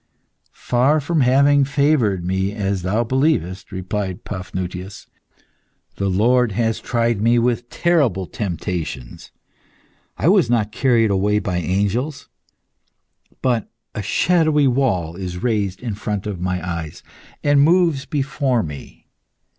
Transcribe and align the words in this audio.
"Far 0.55 0.99
from 0.99 1.21
having 1.21 1.63
favoured 1.63 2.25
me 2.25 2.53
as 2.53 2.81
thou 2.81 3.03
believest," 3.03 3.71
replied 3.71 4.23
Paphnutius, 4.23 5.05
"the 5.97 6.09
Lord 6.09 6.53
has 6.53 6.79
tried 6.79 7.21
me 7.21 7.37
with 7.37 7.69
terrible 7.69 8.25
temptations. 8.25 9.29
I 10.17 10.27
was 10.27 10.49
not 10.49 10.71
carried 10.71 11.11
away 11.11 11.37
by 11.37 11.57
angels. 11.57 12.29
But 13.43 13.69
a 13.93 14.01
shadowy 14.01 14.67
wall 14.67 15.15
is 15.15 15.43
raised 15.43 15.83
in 15.83 15.93
front 15.93 16.25
of 16.25 16.39
my 16.41 16.67
eyes, 16.67 17.03
and 17.43 17.61
moves 17.61 18.07
before 18.07 18.63
me. 18.63 19.05